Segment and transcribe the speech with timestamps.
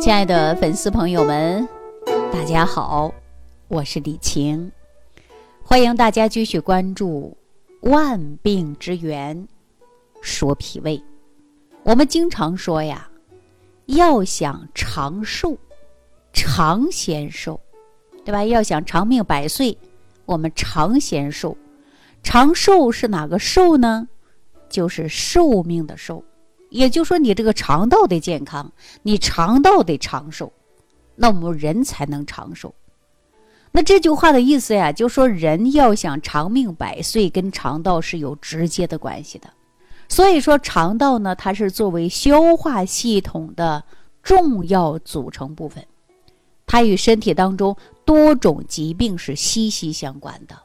[0.00, 1.68] 亲爱的粉丝朋友们，
[2.32, 3.12] 大家好，
[3.68, 4.72] 我是李晴，
[5.62, 7.36] 欢迎大家继续关注
[7.90, 9.46] 《万病之源
[10.22, 10.96] 说脾胃》。
[11.82, 13.10] 我们经常说呀，
[13.84, 15.58] 要想长寿，
[16.32, 17.60] 长先寿，
[18.24, 18.42] 对吧？
[18.42, 19.76] 要想长命百岁，
[20.24, 21.54] 我们长先寿。
[22.22, 24.08] 长寿是哪个寿呢？
[24.70, 26.24] 就是寿命的寿。
[26.70, 28.72] 也就说，你这个肠道得健康，
[29.02, 30.52] 你肠道得长寿，
[31.16, 32.74] 那我们人才能长寿。
[33.72, 39.48] 那这句话的意思呀，就说人要想长命百岁，跟肠道是有直接的关系的。
[40.08, 43.84] 所以说，肠道呢，它是作为消化系统的
[44.24, 45.86] 重要组成部分，
[46.66, 50.56] 它与身体当中多种疾病是息息相关的。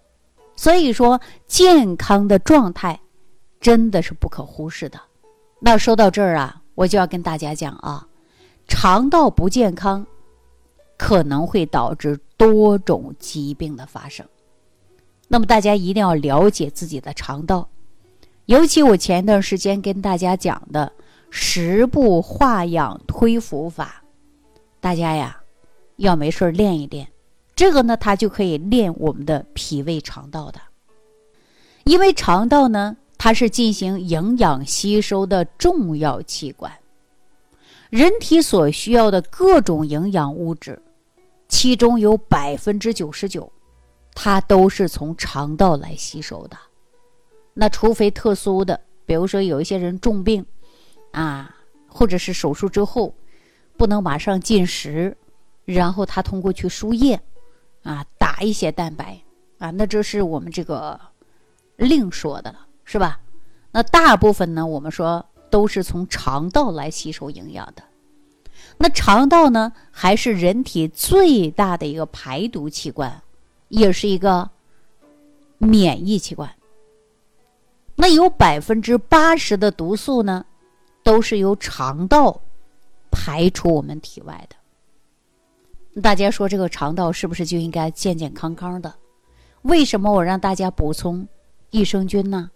[0.55, 2.99] 所以说，健康的状态
[3.59, 4.99] 真的是不可忽视的。
[5.59, 8.07] 那说到这儿啊，我就要跟大家讲啊，
[8.67, 10.05] 肠道不健康，
[10.97, 14.25] 可能会导致多种疾病的发生。
[15.27, 17.67] 那么大家一定要了解自己的肠道，
[18.45, 20.91] 尤其我前一段时间跟大家讲的
[21.31, 24.03] 十步化养推腹法，
[24.79, 25.40] 大家呀
[25.95, 27.07] 要没事练一练，
[27.55, 30.59] 这个呢它就可以练我们的脾胃肠道的，
[31.85, 32.97] 因为肠道呢。
[33.18, 36.71] 它是进行营养吸收的重要器官，
[37.90, 40.82] 人体所需要的各种营养物质，
[41.48, 43.52] 其中有百分之九十九，
[44.13, 46.58] 它都是从肠道来吸收的。
[47.54, 50.46] 那除非特殊的，比如说有一些人重病，
[51.12, 51.55] 啊，
[51.88, 53.16] 或者是手术之后
[53.77, 55.16] 不能马上进食，
[55.63, 57.20] 然后他通过去输液，
[57.84, 59.20] 啊，打一些蛋白，
[59.58, 60.99] 啊，那这是我们这个
[61.77, 62.60] 另说的了。
[62.85, 63.19] 是吧？
[63.71, 67.83] 那大部分呢，我们说都是从肠道来吸收营养的。
[68.78, 73.22] 那肠道呢，还是人体最大的一个排毒器官，
[73.67, 74.50] 也是一个
[75.57, 76.50] 免疫器官。
[77.95, 80.45] 那有百分之八十的毒素呢，
[81.03, 82.41] 都是由肠道
[83.09, 86.01] 排出我们体外的。
[86.01, 88.94] 大家说这个肠道是不是就应该健健康康的？
[89.62, 91.28] 为什么我让大家补充
[91.72, 92.51] 益生菌呢？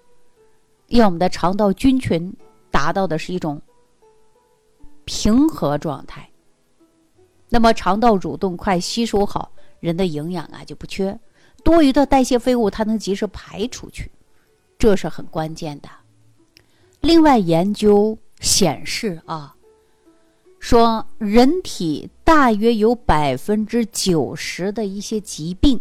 [0.89, 2.33] 让我们的肠道菌群
[2.71, 3.61] 达到的是一种
[5.05, 6.29] 平和状态，
[7.47, 11.19] 那么肠道蠕动快，吸收好，人的营养啊就不缺，
[11.63, 14.11] 多余的代谢废物它能及时排出去，
[14.77, 15.89] 这是很关键的。
[17.01, 19.55] 另外，研究显示啊，
[20.59, 25.79] 说人体大约有百分之九十的一些疾病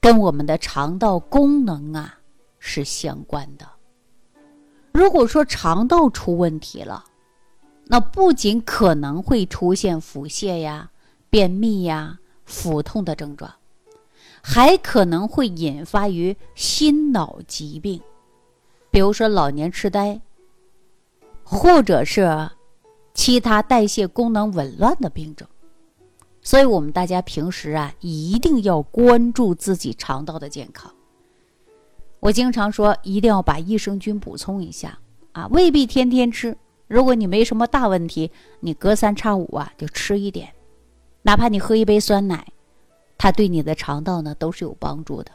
[0.00, 2.18] 跟我们的肠道功能啊
[2.58, 3.66] 是相关的。
[4.92, 7.04] 如果说肠道出问题了，
[7.86, 10.90] 那不仅可能会出现腹泻呀、
[11.30, 13.52] 便秘呀、腹痛的症状，
[14.42, 18.00] 还可能会引发于心脑疾病，
[18.90, 20.20] 比如说老年痴呆，
[21.42, 22.50] 或者是
[23.14, 25.48] 其他代谢功能紊乱的病症。
[26.42, 30.92] 所以，我们大家平时啊，一定要关注自己肠道的健康。
[32.22, 34.96] 我经常说，一定要把益生菌补充一下
[35.32, 36.56] 啊，未必天天吃。
[36.86, 40.52] 如果你没什么大问题，你隔三差五啊就吃一点，
[41.22, 42.46] 哪怕你喝一杯酸奶，
[43.18, 45.32] 它对你的肠道呢都是有帮助的。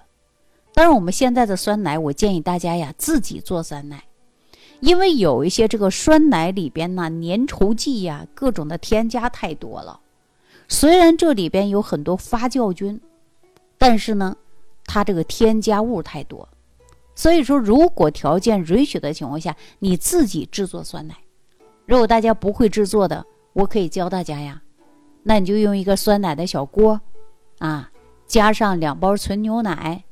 [0.74, 4.06] 当然，我们现在的酸奶，我建议大家呀自己做酸奶，
[4.80, 10.00] 因为有一些这个酸奶里边呢粘稠剂呀各种的添加太多了。
[10.70, 13.02] 虽然这里边有很多发酵菌，
[13.78, 14.38] 但是呢，
[14.86, 16.48] 它这个添加物太多。
[17.18, 21.16] 所以说，如果条件允许的情况下，你自己制作酸奶。
[21.88, 24.62] 如果大家不会制作的，我可以教大家呀。
[25.24, 27.02] 那你就用一个酸奶的小锅，
[27.58, 27.90] 啊，
[28.28, 30.04] 加上两包纯牛奶，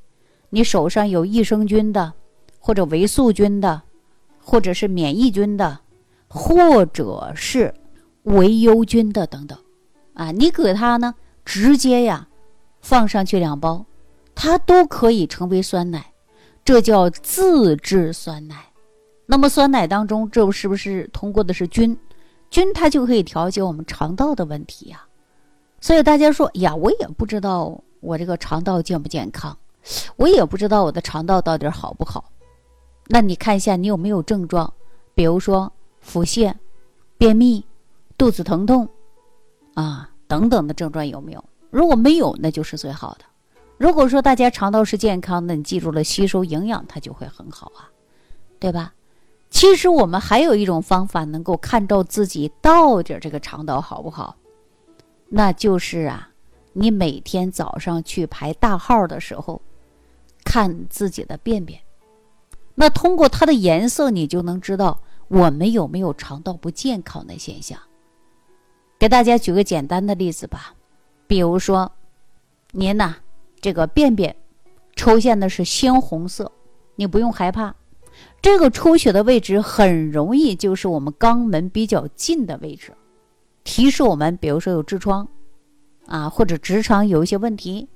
[0.50, 2.12] 你手上有益生菌的，
[2.58, 3.84] 或者维素菌的，
[4.44, 5.82] 或者是免疫菌的，
[6.28, 7.72] 或者是
[8.24, 9.56] 维优菌的等等，
[10.16, 11.14] 啊，你给它呢
[11.46, 12.28] 直接呀
[12.82, 13.86] 放上去两包，
[14.34, 16.15] 它都可以成为酸奶。
[16.66, 18.56] 这叫自制酸奶，
[19.28, 21.96] 那么酸奶当中，这是不是通过的是菌？
[22.50, 25.06] 菌它就可以调节我们肠道的问题呀。
[25.80, 29.56] 所以大家说呀，我也不知道我这个肠道健不健康，
[30.16, 32.32] 我也不知道我的肠道到底好不好。
[33.10, 34.74] 那你看一下你有没有症状，
[35.14, 36.52] 比如说腹泻、
[37.20, 37.64] 便秘、
[38.18, 38.90] 肚子疼痛
[39.76, 41.46] 啊等等的症状有没有？
[41.70, 43.26] 如果没有，那就是最好的。
[43.78, 47.92] 如果说大家肠道是健康的，你记住了吸收营养，它就会很好啊，
[48.60, 48.94] 对吧？
[49.50, 54.36] 其实我们还有一种方法能够看到自己到底这个肠道好不好，
[55.30, 56.30] 那就是啊，
[56.74, 59.62] 你每天早上去排大号的时候，
[60.44, 61.80] 看自己的便便。
[62.76, 65.00] 那通过它的颜色，你就能知道
[65.30, 67.80] 我们有没有肠道不健康的现象。
[69.00, 70.74] 给大家举个简单的例子吧，
[71.28, 71.92] 比如说，
[72.72, 73.16] 您呐，
[73.66, 74.36] 这个便便
[74.96, 76.52] 出现的是鲜红色，
[76.98, 77.74] 你不用害怕。
[78.40, 82.94] 这个出血的位置很容易就是我们肛门比较近的位置，
[83.64, 85.28] 提示我们，比如说有痔疮，
[86.06, 87.90] 啊，或者直肠有一些问题，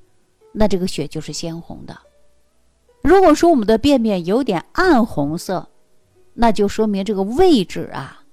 [0.54, 1.96] 那这个血就是鲜红的。
[3.04, 5.70] 如果说我们的便便有点暗红色，
[6.34, 8.24] 那就说明这个位置啊，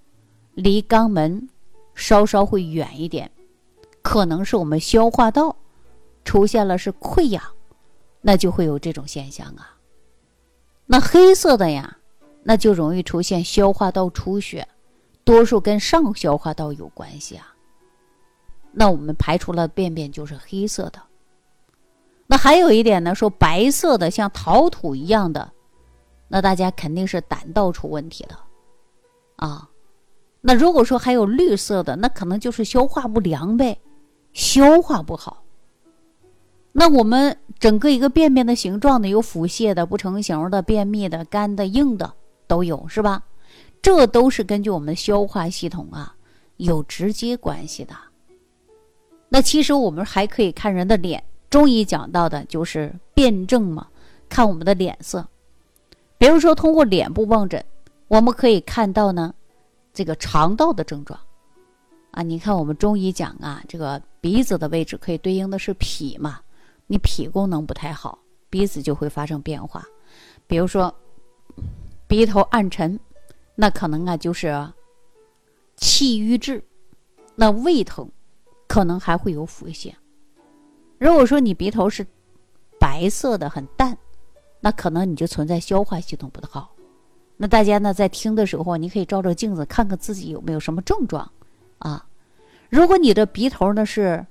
[0.54, 1.46] 离肛门
[1.94, 3.30] 稍稍会远一点，
[4.00, 5.54] 可能是我们消化道
[6.26, 7.42] 出现了是溃疡，
[8.20, 9.78] 那就会有这种现象啊。
[10.84, 11.96] 那黑色的呀，
[12.42, 14.66] 那就容易出现消化道出血，
[15.24, 17.54] 多数跟上消化道有关系啊。
[18.72, 21.00] 那我们排出了便便就是黑色的。
[22.26, 25.52] 那还有一点呢，说白色的像陶土一样的，
[26.26, 28.36] 那大家肯定是胆道出问题的，
[29.36, 29.70] 啊，
[30.40, 33.80] 那如果说还有绿色的，那可能就是消化不良呗，
[34.32, 35.44] 消化不好。
[36.78, 42.12] 那我们整个一个便便的形状呢，有腹泻的、不成形的、便秘的、干的、硬的
[42.46, 43.22] 都有，是吧？
[43.80, 46.14] 这都是根据我们的消化系统啊
[46.58, 47.94] 有直接关系的。
[49.30, 51.24] 那其实我们还可以看人的脸。
[51.48, 53.86] 中医讲到的就是辩证嘛，
[54.28, 55.26] 看我们的脸色。
[56.18, 57.64] 比如说，通过脸部望诊，
[58.08, 59.32] 我们可以看到呢，
[59.94, 61.18] 这个肠道的症状。
[62.10, 66.40] 啊，你看我们中医讲啊，这个鼻子的位置可以对应的是脾嘛，
[66.86, 68.18] 你脾功能不太好，
[68.48, 69.84] 鼻子就会发生变化。
[70.46, 70.94] 比如说，
[72.06, 72.98] 鼻头暗沉，
[73.54, 74.72] 那可能啊就是
[75.76, 76.62] 气郁滞，
[77.34, 78.08] 那胃疼，
[78.68, 79.92] 可能还会有腹泻。
[80.98, 82.06] 如果说你鼻头是
[82.78, 83.98] 白色的很淡，
[84.60, 86.72] 那可能你就存在消化系统不太好。
[87.36, 91.30] 那大家呢在听的时候，你可以照照镜子看看自己有没有什么症状
[91.78, 92.06] 啊。
[92.70, 94.24] 如果你的鼻头呢是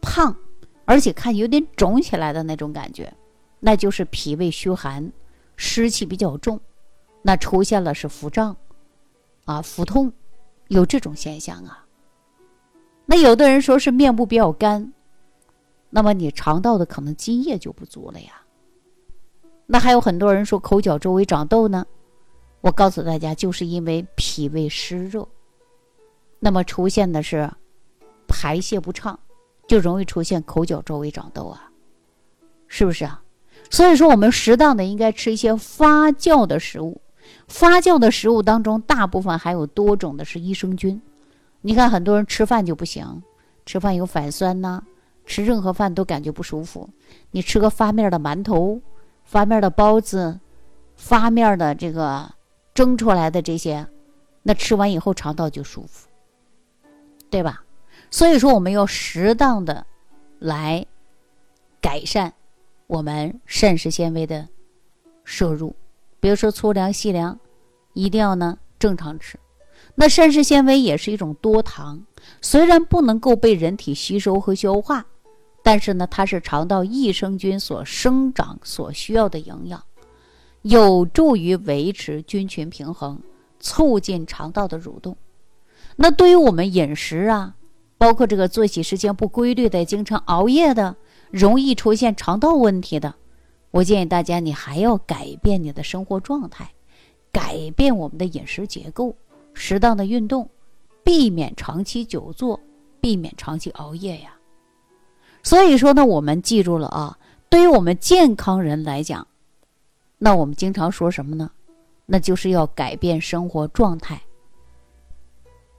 [0.00, 0.36] 胖，
[0.86, 3.12] 而且看有点肿起来的那种感觉，
[3.60, 5.12] 那就是脾胃虚寒，
[5.56, 6.58] 湿气比较重，
[7.20, 8.56] 那出现了是腹胀
[9.44, 10.10] 啊、腹痛，
[10.68, 11.84] 有这种现象啊。
[13.04, 14.92] 那有的人说是面部比较干。
[15.90, 18.42] 那么你肠道的可能津液就不足了呀。
[19.66, 21.86] 那还有很多人说口角周围长痘呢，
[22.60, 25.26] 我告诉大家，就是因为脾胃湿热，
[26.38, 27.50] 那么出现的是
[28.28, 29.18] 排泄不畅，
[29.66, 31.70] 就容易出现口角周围长痘啊，
[32.68, 33.22] 是不是啊？
[33.70, 37.00] 所以说，我们适当的应该吃一些发酵的食物，
[37.48, 41.00] 发酵的食物当中大部分还有多种的是益生菌。
[41.62, 43.22] 你看很多人吃饭就不行，
[43.64, 44.82] 吃饭有反酸呐。
[45.28, 46.88] 吃任何饭都感觉不舒服，
[47.32, 48.80] 你吃个发面的馒头、
[49.24, 50.38] 发面的包子、
[50.94, 52.30] 发面的这个
[52.72, 53.84] 蒸出来的这些，
[54.44, 56.06] 那吃完以后肠道就舒服，
[57.28, 57.64] 对吧？
[58.10, 59.86] 所以说我们要适当的
[60.38, 60.84] 来
[61.80, 62.32] 改善
[62.86, 64.48] 我们膳食纤维的
[65.24, 65.74] 摄入，
[66.20, 67.38] 比如说粗粮、细粮，
[67.92, 69.38] 一定要呢正常吃。
[69.94, 72.04] 那膳食纤维也是一种多糖，
[72.40, 75.06] 虽然不能够被人体吸收和消化。
[75.62, 79.82] 但是呢，它是肠道益生菌所生长所需要的营养，
[80.62, 83.20] 有助于维持菌群平衡，
[83.58, 85.16] 促进肠道的蠕动。
[85.96, 87.56] 那对于我们饮食啊，
[87.98, 90.94] 包括这个作息时间不规律的、经常熬夜的、
[91.30, 93.14] 容易出现肠道问题的，
[93.70, 96.70] 我建议大家你还要改变你的生活状态，
[97.32, 99.14] 改变我们的饮食结构，
[99.54, 100.48] 适当的运动，
[101.02, 102.60] 避免长期久坐，
[103.00, 104.36] 避免长期熬夜呀。
[105.42, 107.18] 所以说呢，我们记住了啊。
[107.48, 109.26] 对于我们健康人来讲，
[110.18, 111.50] 那我们经常说什么呢？
[112.04, 114.20] 那就是要改变生活状态，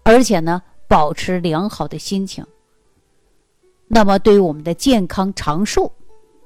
[0.03, 2.45] 而且呢，保持良好的心情。
[3.87, 5.91] 那么，对于我们的健康长寿，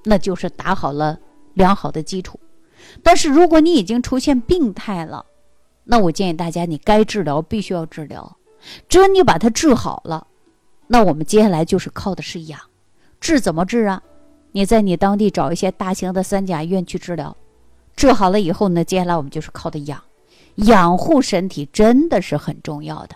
[0.04, 1.20] 那就是打好了
[1.54, 2.40] 良好的基础。
[3.04, 5.26] 但是，如果你已经出现病态了，
[5.84, 8.38] 那我建议大家，你该治疗必须要治疗。
[8.88, 10.28] 只有你把它治好了，
[10.88, 12.60] 那我们接下来就是靠的是养。
[13.20, 14.04] 治怎么治啊？
[14.52, 17.36] 你在你当地找一些大型的三甲医院去治疗，
[17.96, 20.04] 治好了以后呢，接下来我们就是靠的养，
[20.56, 23.16] 养护身体真的是很重要的。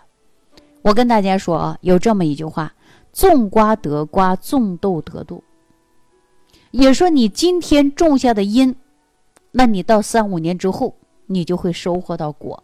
[0.86, 2.72] 我跟大家说啊，有这么一句话：
[3.12, 5.44] 种瓜得瓜，种豆得豆。
[6.70, 8.76] 也说你今天种下的因，
[9.54, 12.64] 那你到三五年之后，你就会收获到果。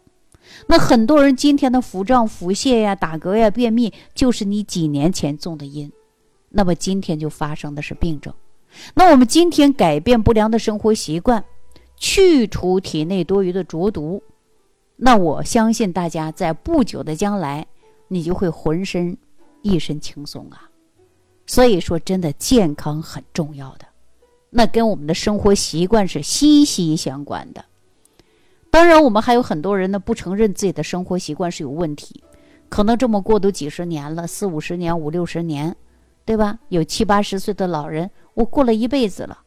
[0.68, 5.90] 那很多人今天的腹胀、腹泻呀、打嗝呀、便秘，就是你几年前种的因，
[6.50, 8.32] 那么今天就发生的是病症。
[8.94, 11.44] 那我们今天改变不良的生活习惯，
[11.96, 14.22] 去除体内多余的浊毒，
[14.94, 17.66] 那我相信大家在不久的将来，
[18.12, 19.16] 你就会浑身
[19.62, 20.68] 一身轻松啊。
[21.46, 23.86] 所以说，真的健康很重要的，
[24.50, 27.64] 那跟我们的生活习惯是息息相关的。
[28.70, 32.22] 当然，我们还有很多人呢，不承认自己的生活习惯是有问题，
[32.68, 35.74] 可能这么过都几十年了，四五十年、五六十年，
[36.24, 36.58] 对吧？
[36.68, 39.38] 有七八十岁的老人，我过了一辈子了，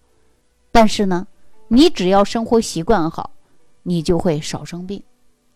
[0.72, 1.25] 但是呢，
[1.69, 3.31] 你只要生活习惯好，
[3.84, 5.01] 你就会少生病。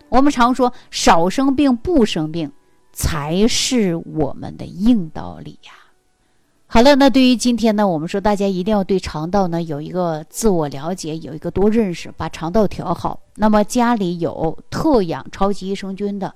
[0.08, 2.52] 我们常说，少生病、不生病，
[3.00, 5.72] 才是我们的硬道理呀。
[6.68, 13.22] 好了，那对于今天呢，我们说大家一定要对肠道呢有一个自我了解，有一个多认识，把肠道调好。
[13.36, 16.36] 那么家里有特养超级益生菌的，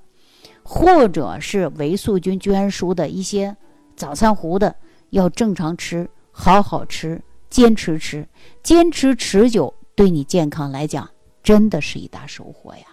[0.63, 3.57] 或者是维素菌、聚氨舒的一些
[3.97, 4.73] 早餐糊的，
[5.09, 8.25] 要正常吃，好好吃，坚持吃，
[8.63, 11.09] 坚持持久，对你健康来讲，
[11.43, 12.85] 真的是一大收获呀。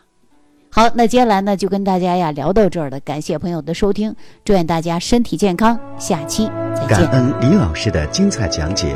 [0.73, 3.01] 好，那接下来呢，就跟大家呀聊到这儿了。
[3.01, 6.89] 感谢朋友的收听，祝愿大家身体健康，下期再见。
[6.89, 8.95] 感恩李老师的精彩讲解。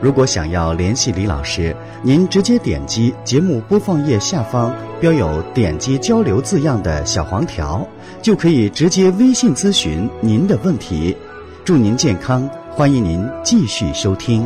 [0.00, 7.86] 如果想要联系李老师，您直接点击节目播放页下方标有“点击交流”字样的小黄条，
[8.20, 11.16] 就可以直接微信咨询您的问题。
[11.64, 14.44] 祝您健康，欢迎您继续收听。